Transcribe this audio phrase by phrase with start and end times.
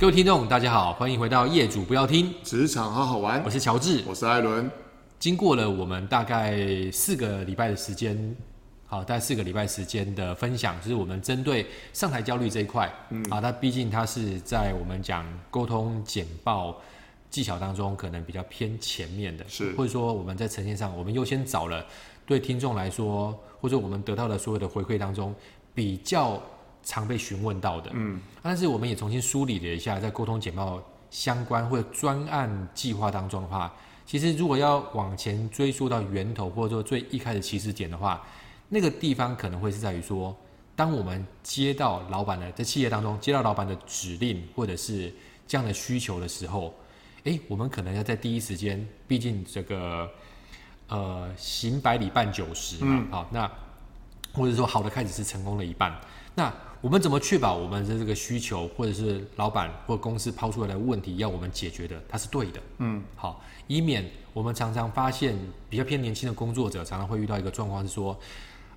[0.00, 3.42] 各位听众，大家好，欢迎回到业主不要听职场好好玩。
[3.44, 4.70] 我是乔治，我是艾伦。
[5.18, 8.34] 经过了我们大概四个礼拜的时间，
[8.86, 16.74] 好，大概四个礼拜时间的分享，就是我们针对上台焦虑这一块，嗯，啊，它毕竟它是在我们讲沟通简报
[17.28, 21.84] 技巧当中可能比较偏前面的，是，或者说我们在呈现上，我们优先找了
[22.24, 25.34] 对听众来说，或者我们得到的所有的回馈当中
[25.74, 26.42] 比较。
[26.82, 33.72] 常被询问到的，嗯，但是我们也重新梳理了一下，在沟通简报相关或者专案计划当中的话，
[34.06, 38.24] 其实如果要往前追溯到源头，或者说最一开始起始点的话，
[38.68, 40.34] 那个地方可能会是在于说，
[40.74, 45.12] 当我们接到老板的在企业当中接到老板的指令或者是
[45.46, 46.74] 这样的需求的时候，
[47.24, 50.08] 哎，我们可能要在第一时间，毕竟这个
[50.88, 53.50] 呃行百里半九十嘛，好，那
[54.32, 56.00] 或者说好的开始是成功的一半，
[56.34, 56.52] 那。
[56.80, 62.60] 我们怎么确保我们的这个需求，或者是老板或公司抛出来的问题要我们解决的，它是对的？
[62.78, 68.12] 嗯，好，以免我们常常发现比较偏年轻的工作者常常会遇到一个状况是说，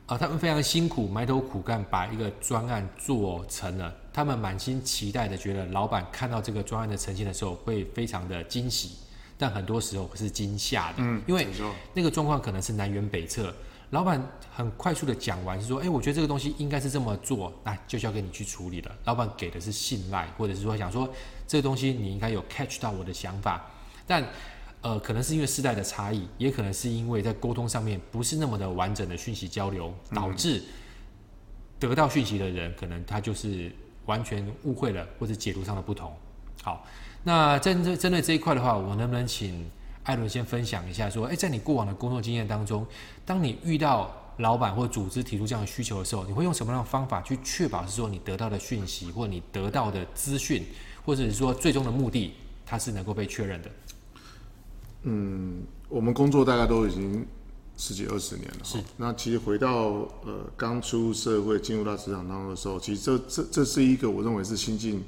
[0.05, 8.97] 啊、呃，他们非常辛苦，埋头苦干，把一个专案做成了，他们满心期待的觉得老板看到这个专案的呈现的时候会非常的惊喜，
[9.37, 11.47] 但很多时候是惊吓的，嗯，因为
[11.93, 13.53] 那个状况可能是南辕北辙。
[13.93, 14.19] 老板
[14.51, 18.91] 很快速的讲完，是说，哎，我觉得这个东西应该是这么做，那就交给你去处理了。
[19.05, 21.07] 老板给的是信赖，或者是说想说
[21.47, 23.69] 这个东西你应该有 catch 到我的想法，
[24.07, 24.25] 但
[24.81, 30.63] 呃，可能是因为世代的差异，也可能是因为在沟通上面不是那么的完整的讯息交流，导致
[31.77, 33.71] 得到讯息的人可能他就是
[34.07, 36.11] 完全误会了，或者解读上的不同。
[36.63, 36.83] 好，
[37.23, 39.69] 那针对针对这一块的话，我能不能请？
[40.03, 42.85] 艾伦先分享一下，说：“哎，在你过往的工作经验当中，
[43.25, 50.65] 当你遇到老板或组织提出这样的需求的时候，你会用什么样的方法去确保是说你得到的讯息，或你得到的资讯，
[51.05, 52.33] 或者是说最终的目的，
[52.65, 53.69] 它是能够被确认的？”
[55.03, 57.25] 嗯，我们工作大概都已经
[57.77, 58.59] 十几二十年了。
[58.63, 58.77] 是。
[58.97, 59.89] 那其实回到
[60.25, 65.03] 呃刚出社会进入到职场当中的时候，其实这这这是一个我认为是新进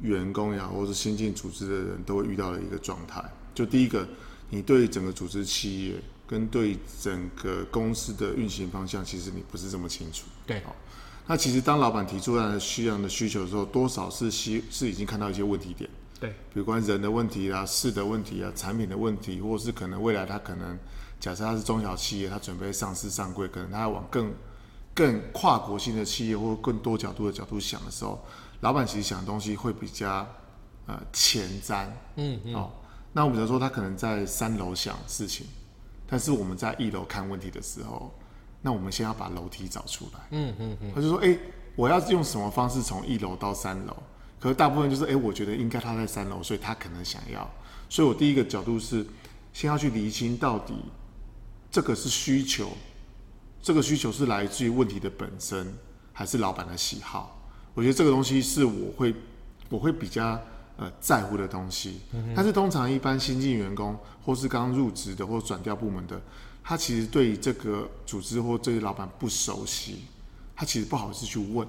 [0.00, 3.24] 员工呀，或是新进组织的人都会遇到的一个状态。
[3.56, 4.06] 就第一个，
[4.50, 5.94] 你对整个组织企业
[6.26, 10.26] 跟对整个公司的运行方向，其实你不是这么清楚。
[10.46, 10.76] 对，好，
[11.26, 15.88] 那其实当老板提出这样的需要的需求的时候，多少是需是已经看到一些问题点。
[16.20, 20.78] 对，比如关于人的问题啊、事的问题啊、产品的问题，或是可能未来他可能
[21.18, 24.30] 假设他是中小企业，他准备上市上柜，可能他要往更
[24.94, 28.22] 更跨国性的企业或更多角度的角度想的时候，
[28.60, 30.26] 老板其实想的东西会比较
[30.84, 31.86] 呃前瞻。
[32.16, 32.54] 嗯嗯。
[32.54, 32.70] 哦
[33.16, 35.46] 那我们比如说，他可能在三楼想事情，
[36.06, 38.12] 但是我们在一楼看问题的时候，
[38.60, 40.20] 那我们先要把楼梯找出来。
[40.32, 40.92] 嗯嗯嗯。
[40.94, 41.40] 他就说：“哎、欸，
[41.76, 43.96] 我要用什么方式从一楼到三楼？”
[44.38, 47.50] 可是大部分就是：“哎、欸，我觉得应该他在三楼，所以他可能想要。”
[47.88, 49.06] 所以我第一个角度是，
[49.54, 50.74] 先要去厘清到底
[51.70, 52.68] 这个是需求，
[53.62, 55.72] 这个需求是来自于问题的本身，
[56.12, 57.48] 还是老板的喜好？
[57.72, 59.14] 我觉得这个东西是我会
[59.70, 60.38] 我会比较。
[60.78, 62.00] 呃，在乎的东西，
[62.34, 66.20] 但是通常一般新进员工或是刚入职的或转调部门的，
[66.62, 70.04] 他其实对于这个组织或这些老板不熟悉，
[70.54, 71.66] 他其实不好意思去问，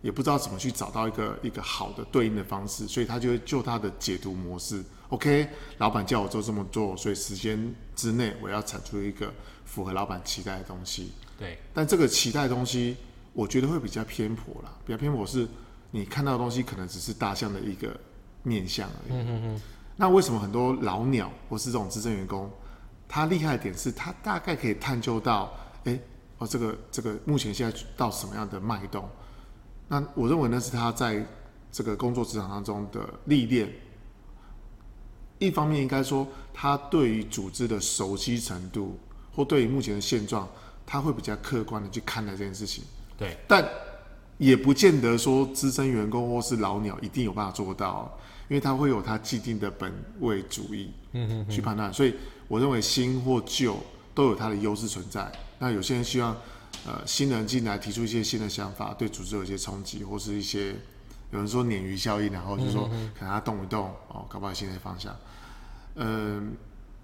[0.00, 5.48] 也不知道怎么去找到一个一个好的对应的方式，所以他就会就他的解读模式，OK，
[5.78, 11.10] 老板叫我做这么做，所以时间之内我要产出一个符合老板期待的东西。
[11.36, 12.96] 对，但这个期待的东西，
[13.32, 15.48] 我觉得会比较偏颇啦，比较偏颇是。
[15.94, 17.96] 你看到的东西可能只是大象的一个
[18.42, 19.12] 面相而已。
[19.12, 19.60] 嗯嗯嗯。
[19.94, 22.50] 那为什么很多老鸟或是这种资深员工，
[23.06, 26.00] 他厉害的点是他大概可以探究到，哎、欸，
[26.38, 29.08] 哦，这个这个目前现在到什么样的脉动？
[29.86, 31.24] 那我认为那是他在
[31.70, 33.72] 这个工作职场当中的历练。
[35.38, 38.98] 一方面应该说，他对于组织的熟悉程度，
[39.32, 40.48] 或对于目前的现状，
[40.84, 42.82] 他会比较客观的去看待这件事情。
[43.16, 43.64] 对，但。
[44.38, 51.92] 也不见得说资深员工或是老鸟一定有办法做到，因为他会有他既定的本位主义，嗯嗯去判断。
[51.92, 52.14] 所以
[52.48, 53.76] 我认为新或旧
[54.14, 55.30] 都有它的优势存在。
[55.58, 56.36] 那有些人希望，
[56.84, 60.74] 呃，新人进来提出一些新的想法，对组织有一些冲击，或是一些
[61.30, 62.88] 有人说鲶鱼效应，然后就说
[63.18, 65.14] 可能他动一动哦，搞不好新的方向。
[65.94, 66.42] 嗯、呃，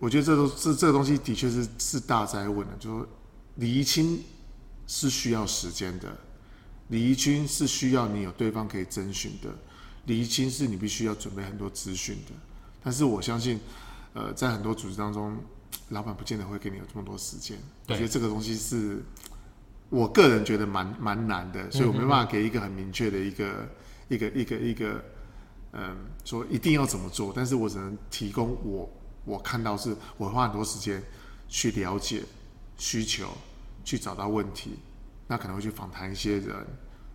[0.00, 3.08] 我觉得这都这这个东西的确是是大灾问的，就是说
[3.54, 4.20] 厘清
[4.86, 6.16] 是需要时间的。
[6.90, 9.48] 厘清是需要你有对方可以征询的，
[10.06, 12.32] 厘清是你必须要准备很多资讯的。
[12.82, 13.58] 但是我相信，
[14.12, 15.36] 呃，在很多组织当中，
[15.90, 17.58] 老板不见得会给你有这么多时间。
[17.88, 19.02] 我觉得这个东西是
[19.88, 23.68] 我个人觉得蛮蛮难的，所以我没办法给一个很明确的一个
[24.08, 25.04] 一个一个一个
[25.72, 28.90] 嗯，说一定要怎么做，但是我只能提供我
[29.24, 31.00] 我看到是我花很多时间
[31.48, 32.24] 去了解
[32.76, 33.28] 需求，
[33.84, 34.78] 去找到问题，
[35.30, 36.66] 那可能会去访谈一些人，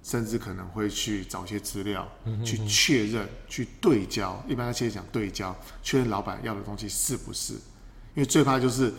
[0.01, 2.09] 甚至可能会去找一些资料，
[2.45, 4.41] 去确认、去对焦。
[4.47, 5.53] 一般现在讲对焦，
[5.83, 7.55] 确认老板要的东西是不是？
[7.55, 8.93] 因为最怕就是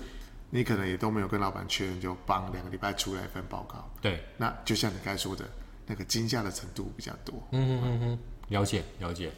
[0.50, 3.90] 你可能也都没有跟老板确认，就帮两个礼拜出来一份报告。
[4.02, 5.48] 对，那就像你刚才说的，
[5.86, 7.34] 那个惊吓的程度比较多。
[7.52, 8.18] 嗯嗯嗯嗯。
[8.48, 9.32] 了解了解，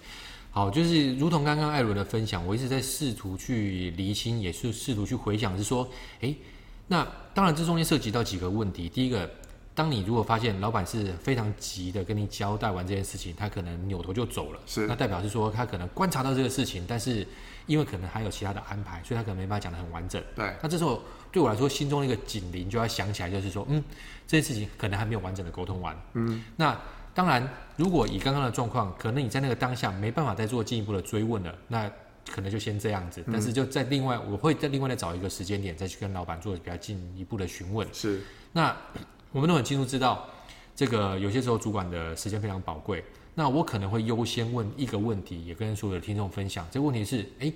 [0.51, 5.89] 好，就是如同刚刚艾伦的分享，我一直在试图去厘清，也是试图去回想，是说，
[6.21, 6.37] 诶，
[6.89, 8.87] 那当然这中间涉及到几个问题。
[8.87, 9.31] 第一个，
[9.79, 17.25] 当你如果发现老板是非常急的跟你交代完这件事情，他可能扭头就走了，是，那代表是说他可能观察到这个事情，但是
[17.67, 20.21] 因为可能还有其他的安排，所以他可能没办法讲的很完整。
[20.35, 23.81] 对，那这时候对我来说，心中一个警铃就要想起来，就是说，嗯，
[24.27, 25.97] 这件事情可能还没有完整的沟通完。
[26.15, 26.77] 嗯，那。
[27.15, 31.91] 当然，如果以刚刚的状况，可能你在那个当下没办法再做进一步的追问了，那
[32.31, 33.25] 可能就先这样子。
[33.33, 37.89] 但是就在另外，我会再另外再找一个时间点，再去跟老板做比较进一步的询问。
[37.93, 38.23] 是。
[38.53, 38.77] 那
[39.33, 40.27] 我们都很清楚知道，
[40.75, 43.05] 这个有些时候主管的时间非常宝贵。
[43.35, 46.67] 那我可能会优先问一个问题，也跟所有的听众分享。
[46.71, 47.53] 这个问题是：哎，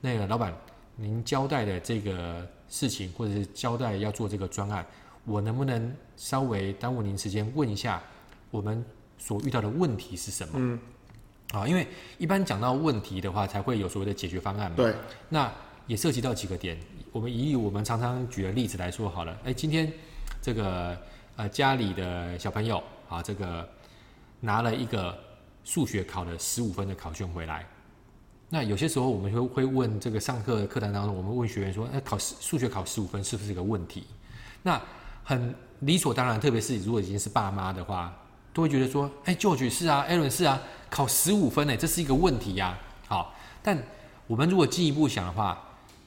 [0.00, 0.54] 那个老板，
[0.96, 4.84] 您交代的这个事情，或者是交代要做这个专案，
[5.24, 8.02] 我能不能稍微耽误您时间问一下
[8.50, 8.84] 我们？
[9.22, 10.54] 所遇到的问题是什么？
[10.54, 10.80] 嗯，
[11.52, 14.78] 啊，因为一般讲到问题的话，才会有所谓的解决方案嘛。
[14.78, 14.94] 对。
[15.28, 15.52] 那
[15.86, 16.80] 也涉及到几个点。
[17.12, 19.38] 我们以我们常常举的例子来说好了。
[19.44, 19.92] 哎，今天
[20.40, 20.98] 这个
[21.36, 23.68] 呃家里的小朋友啊，这个
[24.40, 25.16] 拿了一个
[25.64, 27.66] 数学考了十五分的考卷回来。
[28.48, 34.04] 那有些时候我们会会问这个上课课堂当中，我们问学员说：“哎，考数学考十五分是不是一个问题？”
[34.62, 34.80] 那
[35.24, 38.16] 很理所当然，特别是如果已经是爸妈的话。
[38.52, 40.60] 都会觉得说，哎，George 是啊，Aaron 是啊，
[40.90, 42.76] 考十五分呢，这是一个问题呀。
[43.06, 43.80] 好，但
[44.26, 45.56] 我们如果进一步想的话，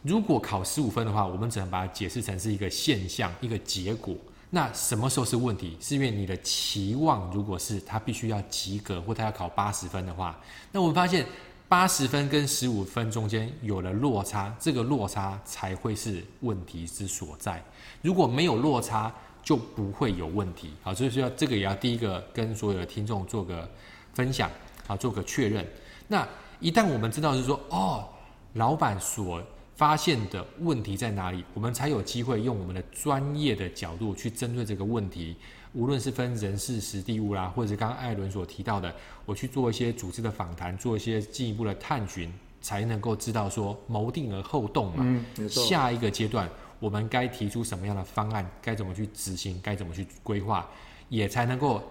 [0.02, 4.14] 如果考十五分的话，我们只能把它解释成是一个现象，一个结果。
[4.56, 5.76] 那什么时候是问题？
[5.82, 10.40] 是因为你的期望，如果是他必须要及格，或他要考八十分的话，
[10.72, 11.26] 那我们发现
[11.68, 17.60] 八十分跟十五分中间有了落差，这个落差才会是问题之所在。
[18.04, 19.12] 如果没有落差，
[19.42, 23.68] 就不会有问题，好，所以说这个也要第一个跟所有的听众做个
[24.14, 24.48] 分享，
[24.86, 25.68] 好，做个确认。
[26.08, 26.28] 那
[26.60, 28.08] 一旦我们知道是说，哦，
[28.54, 29.42] 老板所
[29.76, 35.36] 发现的问题在哪里，我们才有机会用我们的专业的角度去针对这个问题，
[35.74, 38.94] 无论是分人事、实地、物啦，或者是刚刚艾伦所提到的，
[39.26, 42.32] 我去做一些组织的访谈，做一些进一步的探寻，
[42.62, 45.50] 才能够知道说谋定而后动嘛，嗯。
[45.50, 46.50] 下一个阶段。
[46.80, 48.46] 我们该提出什么样的方案？
[48.62, 49.58] 该怎么去执行？
[49.64, 50.70] 该怎么去规划？
[51.08, 51.82] 也才能够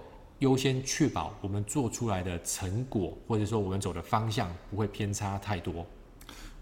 [0.40, 5.86] 优先确保我们做出来的成果，或者说我们走的方向不会偏差太多。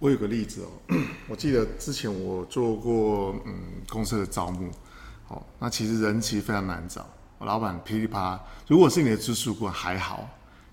[0.00, 0.97] 我有个例子哦，
[1.29, 3.55] 我记得之前我做过嗯
[3.88, 4.69] 公司的招募，
[5.29, 7.06] 哦，那其实人其实非常难找。
[7.38, 10.29] 我老板噼里啪啦，如果是你的直属主管还好，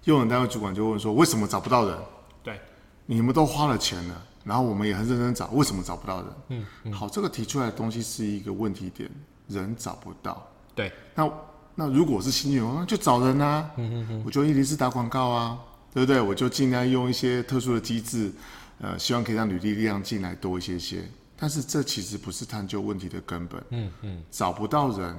[0.06, 1.98] 用人单位主管就问说，为什么找不到人？
[2.42, 2.60] 对，
[3.06, 4.24] 你们都花了钱了。
[4.46, 6.26] 然后我们也很认真找，为什么找不到人？
[6.48, 9.12] 嗯，嗯，好，这个提出来的东西是一个问题点，
[9.50, 10.42] 人找不到。
[10.74, 11.30] 对，那
[11.76, 13.69] 那如果是新员工，就找人啊。
[13.76, 15.60] 嗯嗯嗯，我就一定是打广告啊，
[15.94, 16.22] 对不对？
[16.22, 18.31] 我就尽量用一些特殊的机制，
[18.80, 21.04] 呃，希望可以让履历量进来多一些些。
[21.36, 23.64] 但是这其实不是探究问题的根本。
[23.69, 25.16] 嗯嗯，找不到人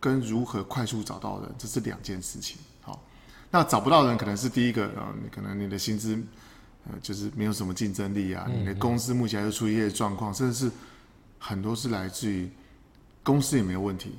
[0.00, 2.56] 跟如何快速找到人，这是两件事情。
[2.80, 3.04] 好，
[3.50, 6.18] 那找不到人可能是第一个，呃，可能你的薪资。
[6.90, 10.72] 呃，就是没有什么竞争力啊，你的公司目前还是出现一些状况，甚至是
[11.38, 12.48] 很多是来自于
[13.22, 14.12] 公司也没有问题，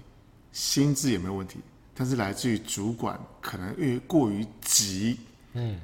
[0.52, 1.58] 薪资也没有问题，
[1.96, 5.18] 但是来自于主管可能越过于急，
[5.54, 5.80] 嗯，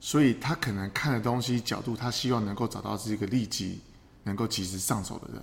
[0.00, 3.80] 所以他可能看的东西角度，他希望能够找到是一个立即
[4.24, 5.42] 能够及时上手的人，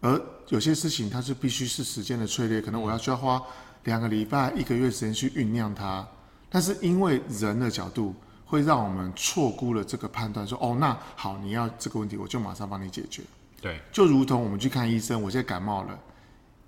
[0.00, 3.42] 而有些事情它是必须是时间的淬炼，可能我要需要花
[3.84, 6.06] 两个礼拜、一个月时间去酝酿它，
[6.48, 8.14] 但是因为人的角度。
[8.48, 13.20] 会让我们错估了这个判断，说哦，那好，你要这个问题，我就马上帮你解决。
[13.60, 15.98] 对，就如同我们去看医生，我现在感冒了，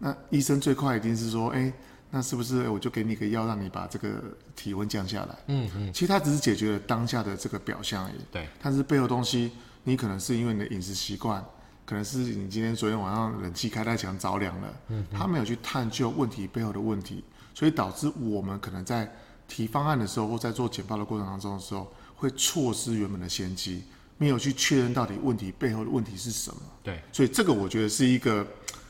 [0.01, 1.73] 那医生最快一定是说，哎，
[2.11, 4.23] 那是不是我就给你个药，让你把这个
[4.57, 5.39] 体温降下来？
[5.47, 5.93] 嗯嗯。
[5.93, 8.21] 其实它只是解决了当下的这个表象而已。
[8.31, 8.49] 对。
[8.63, 9.53] 但是背后东西，
[9.85, 11.45] 你可能是因为你的饮食习惯，
[11.85, 17.25] 可能是你今天昨天晚上冷气开太强着凉了，嗯，他没有去探究问题背后的问题，
[17.55, 19.11] 所以导致我们可能在。
[19.51, 23.83] 提方案的时候，或在做简报的过程当中的时候，会错失原本的先机，
[24.19, 26.61] 没有去确认到底问题背后的问题是什么。
[26.83, 28.47] 对，所以这个我觉得是一个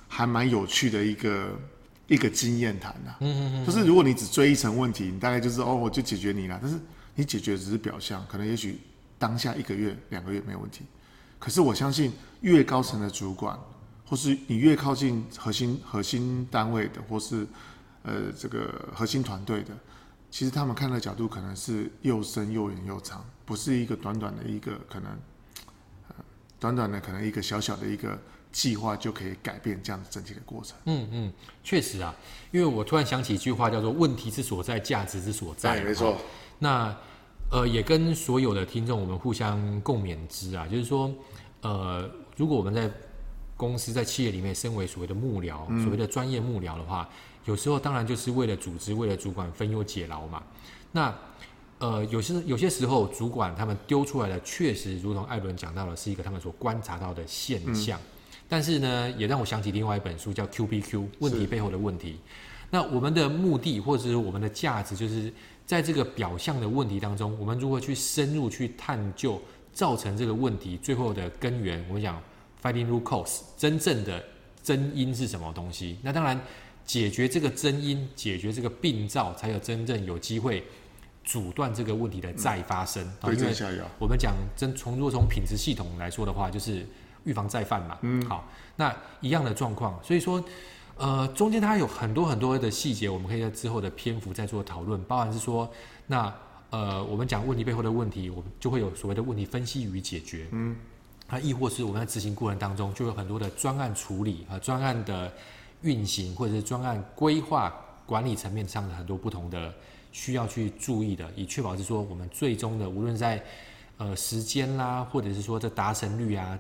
[0.09, 1.57] 还蛮有趣的一个
[2.09, 3.15] 一个经验谈呐。
[3.21, 3.67] 嗯嗯嗯。
[3.67, 6.59] 就是如果你只追一层问题，你大概就是哦，我就解决你了。
[6.61, 6.77] 但是
[7.15, 8.81] 你解决只是表象，可能也许
[9.19, 10.85] 当下一个月、两个月没有问题。
[11.39, 13.57] 可是我相信，越高层的主管，
[14.05, 17.47] 或是你越靠近核心核心单位的，或是
[18.03, 19.77] 呃这个核心团队的，
[20.31, 25.13] 其实他们看的角度可能是又深又远又长，不是一个短短的一个可能，
[26.09, 26.15] 呃，
[26.59, 30.77] 短短的可能一个小小的一个计划就可以改变这样子整体的过程。
[30.85, 32.15] 嗯嗯，确实啊，
[32.51, 35.81] 因为我突然想起一句话，叫做“问题之所在，价值之所在”。
[35.85, 36.17] 没错。
[36.59, 36.97] 那
[37.51, 41.11] 呃，也跟所有的听众我们互相共勉之啊，就是说，
[41.63, 42.91] 呃，如果我们在
[43.57, 47.09] 公司在企业里面身为所谓的幕僚，嗯、所谓的专业幕僚的话，
[47.47, 50.43] 有时候当然就是为了组织、为了主管分忧解劳嘛。
[50.93, 51.15] 那
[51.79, 57.99] 呃，有些有些时候主管他们丢出来的确实如同艾伦讲到的，是一个他们所观察到的现象。
[57.99, 58.18] 嗯、
[58.49, 62.19] 但是呢，也让我想起另外一本书叫《Q B Q》，问题背后的问题。
[62.71, 65.33] 那我们的目的或者是我们的价值就是。
[65.69, 69.39] 在这个表象的问题当中，我们如何去深入去探究
[69.71, 71.85] 造成这个问题最后的根源？
[71.89, 72.19] 我们讲
[72.63, 74.25] finding root cause，真正的
[74.63, 75.99] 真因是什么东西？
[76.03, 76.41] 那当然，
[76.87, 80.65] 解决这个真因，解决这个病灶，才有真正有机会
[81.23, 83.07] 阻断这个问题的再发生。
[83.21, 83.85] 对症下药。
[83.99, 86.87] 我们讲真从如果从品质系统来说的话，就是
[87.29, 87.99] 预防再犯嘛。
[88.01, 88.21] 嗯。
[88.27, 90.43] 好，那一样的状况，所以说。
[91.01, 95.01] 呃，中间它有很多很多的细节，我们可以在之后的篇幅再做讨论。
[95.05, 95.73] 包含是说，
[96.09, 96.35] 那
[96.71, 100.49] 呃，我们讲问题背后的问题，我们就会有所谓的问题分析与解决。
[100.51, 100.75] 嗯，
[101.29, 105.33] 那亦或是我们在执行过程当中，就有很多的专案处理和专案的
[105.83, 107.73] 运行，或者是专案规划
[108.05, 109.73] 管理层面上的很多不同的
[110.11, 113.41] 需要去注意的，以确保是说我们最终的无论在
[113.99, 116.59] 呃时间啦，或者是说这达成率啊。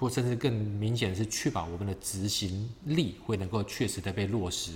[0.00, 4.72] 或甚至更明显的是确保我们的执行力会能够确实的被落实，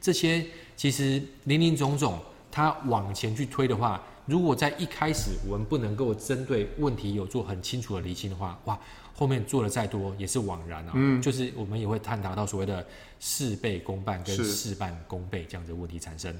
[0.00, 0.46] 这些
[0.76, 2.20] 其实林林总总，
[2.52, 8.78] 它往前去推的话，如果在一开始我们不能够针对问题有做很清楚的厘清的话，哇，
[9.12, 10.92] 后面做的再多也是枉然啊。
[10.94, 12.86] 嗯，就是我们也会探讨到所谓的
[13.18, 16.32] 事倍功半跟事半功倍这样的问题产生。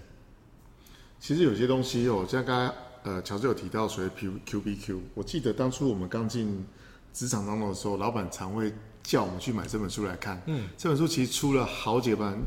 [1.18, 6.64] 其实有些东西哦，像刚才呃乔治有提到所谓 Q Q B Q，我记得当初我们刚进。
[7.12, 10.40] 职场当中的时候，老板常会叫我们去买这本书来看。
[10.46, 12.38] 嗯，这本书其实出了好几本。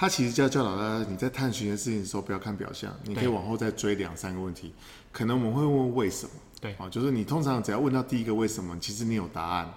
[0.00, 4.72] 他其实就要教导大家，你在探寻一件事情的时候，不要看表象，你可以往后再追两三个问题。
[5.10, 6.30] 可能我们会问为什么？
[6.60, 9.74] 对啊，就是你通常只要问到第一个为什么，其实你有答案，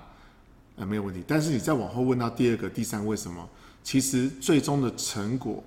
[0.76, 1.24] 呃，没有问题。
[1.28, 3.50] 但是你再往后问到第二个、第三个为什么，
[3.84, 5.64] 其实最终的成果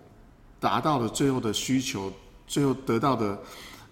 [0.60, 2.12] 达到了最后的需求，
[2.46, 3.36] 最后得到的。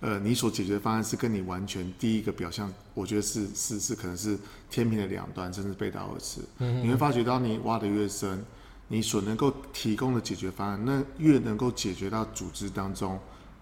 [0.02, 4.36] 呃，你所解决的方案是跟你完全第一个表象，我觉得是是是可能是
[4.68, 6.40] 天平的两端，甚至背道而驰。
[6.58, 8.44] 嗯，你会发觉到你挖的越深，
[8.88, 13.16] 你所能够提供的解决方案，那越能够解决到组织当中，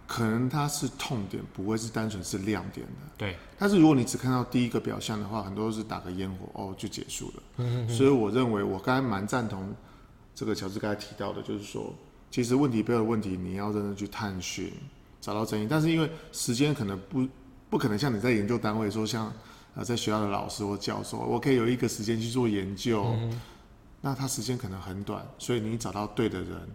[0.06, 3.02] 可能它是痛点，不会是单纯是亮点的。
[3.18, 3.37] 对。
[3.59, 7.87] 但是如果你只看到第一个表象的话，很多都是打个烟火哦就结束了。
[7.87, 9.75] 所以我认为我刚才蛮赞同
[10.35, 11.94] 这个乔治刚才提到的，就是说，
[12.30, 14.73] 其实问题背后的问题，你要认真去探寻。
[15.21, 17.29] 找到争议，但是因为时间可能不
[17.69, 19.33] 不可能像你在研究单位说像
[19.75, 23.41] 呃在学校的老师或教授，我可以有一个时间去做研究，嗯、
[24.00, 26.69] 那他时间可能很短，所以你找到对的人，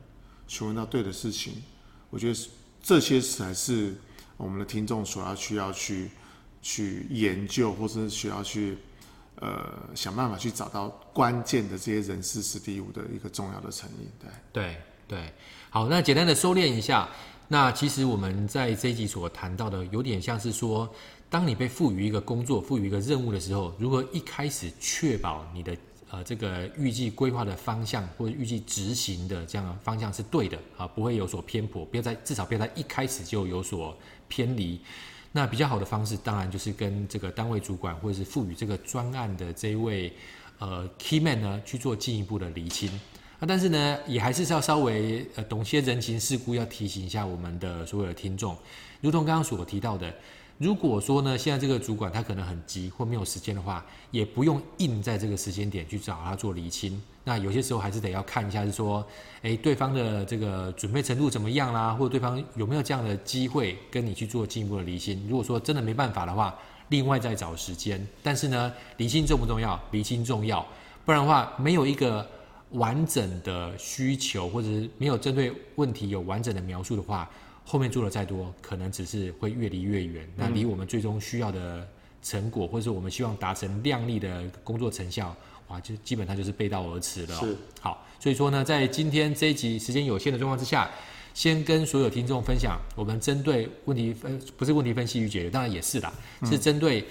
[0.48, 1.62] 询问到对的事情，
[2.10, 2.40] 我觉得
[2.82, 3.96] 这些才是
[4.38, 6.12] 我们的听众所要需要去
[6.62, 8.78] 去研究，或者是需要去
[9.38, 14.08] 呃想办法去找到关键的这些人事时地物的一个重要的成因。
[14.20, 15.34] 对对对，
[15.70, 17.10] 好，那简单的收敛一下。
[17.48, 20.90] 那其实我们在这一集所谈到的，有点像是说，
[21.30, 25.78] 当你被赋予一个工作、赋予一个任务的时候，如何一开始确保你的
[26.10, 33.96] 呃这个预计规划的方向或者预计执行的这样的方向是对的啊，不会有所偏颇，不要在至少不要在一开始就有所
[34.28, 34.80] 偏离。
[35.32, 40.12] 那比较好的方式，当然就是跟这个单位主管或者是赋予这个专案的这一位
[40.58, 42.90] 呃 key man 呢去做进一步的厘清。
[43.48, 48.56] 但是呢，也还是要稍微呃懂些人情世故，要提醒一下我们的所有的听众。
[49.02, 50.14] 如同刚刚所提到的，
[50.58, 57.02] 如果说呢，现在这个主管他可能很急或没有时间的话，也不用硬在这个时间点去找他做厘清。
[57.24, 59.06] 那有些时候还是得要看一下，是说，
[59.42, 65.26] 诶，对方的这个准备程度怎么样啦，或者对方有没有这样的机会跟你去做进一步的离心。
[65.30, 66.58] 如果说真的没办法的话，
[66.90, 68.08] 另外再找时间。
[68.24, 69.80] 但是呢，离心重不重要？
[69.92, 70.66] 离心重要，
[71.04, 72.26] 不然的话，没有一个。
[72.72, 77.30] 完整的需求，或者是没有针对问题有完整的描述的话，
[77.64, 80.26] 后面做的再多，可能只是会越离越远。
[80.26, 81.88] 嗯、那离我们最终需要的
[82.22, 85.36] 成果，或者是我们希望达成亮丽的工作成效，
[85.68, 87.36] 哇，就基本上就是背道而驰了。
[87.40, 90.90] 是，好，所以说呢，在今天这一集时间有限的状况之下，
[91.34, 97.06] 先跟所有听众分享，我们针对问题分不是问题分析与解决，当然也是啦，是针对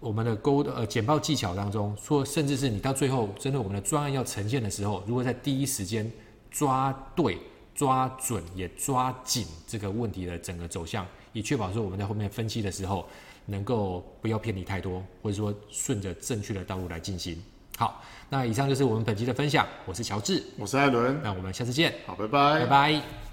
[0.00, 6.10] 我们的沟呃简报技巧当中，说甚至是你到最后针对我们的专案要呈现的时候，如果在第一时间
[6.50, 7.38] 抓对、
[7.74, 13.06] 抓准也抓紧这个问题的整个走向，以确保说我们在后面分析的时候
[13.44, 17.40] 能够不要偏离太多，或者说顺着正确的道路来进行。
[17.76, 19.66] 好，那以上就是我们本期的分享。
[19.84, 21.94] 我是乔治，我是艾伦，那我们下次见。
[22.06, 23.29] 好，拜拜，拜拜。